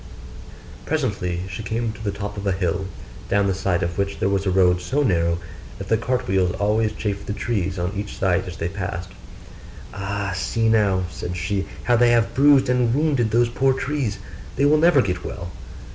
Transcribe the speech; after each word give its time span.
Presently 0.83 1.41
she 1.47 1.61
came 1.61 1.91
to 1.91 2.03
the 2.03 2.09
top 2.09 2.35
of 2.35 2.47
a 2.47 2.51
hill, 2.51 2.87
down 3.29 3.45
the 3.45 3.53
side 3.53 3.83
of 3.83 3.99
which 3.99 4.17
there 4.17 4.29
was 4.29 4.47
a 4.47 4.49
road 4.49 4.81
so 4.81 5.03
narrow 5.03 5.37
that 5.77 5.89
the 5.89 5.95
cart 5.99 6.27
wheels 6.27 6.53
always 6.53 6.91
chafed 6.93 7.27
the 7.27 7.33
trees 7.33 7.77
on 7.77 7.93
each 7.95 8.17
side 8.17 8.45
as 8.47 8.57
they 8.57 8.67
passed. 8.67 9.09
'Ah, 9.93 10.31
see 10.35 10.69
now,' 10.69 11.03
said 11.11 11.37
she, 11.37 11.67
'how 11.83 11.95
they 11.97 12.09
have 12.09 12.33
bruised 12.33 12.67
and 12.67 12.95
wounded 12.95 13.29
those 13.29 13.47
poor 13.49 13.73
trees; 13.73 14.17
they 14.55 14.65
will 14.65 14.79
never 14.79 15.03
get 15.03 15.23
well. 15.23 15.51